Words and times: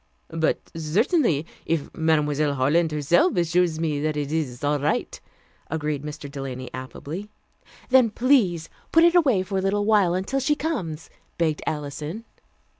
"But 0.33 0.71
certainly, 0.75 1.45
if 1.63 1.93
Mademoiselle 1.95 2.55
Harland 2.55 2.91
herself 2.91 3.35
assures 3.37 3.79
me 3.79 3.99
that 3.99 4.17
it 4.17 4.31
is 4.31 4.63
all 4.63 4.79
right," 4.79 5.21
agreed 5.69 6.01
Mr. 6.01 6.27
Delany 6.27 6.73
affably. 6.73 7.29
"Then 7.89 8.09
please 8.09 8.67
put 8.91 9.03
it 9.03 9.13
away 9.13 9.43
for 9.43 9.59
a 9.59 9.61
little 9.61 9.85
while 9.85 10.15
until 10.15 10.39
she 10.39 10.55
comes," 10.55 11.11
begged 11.37 11.61
Alison. 11.67 12.25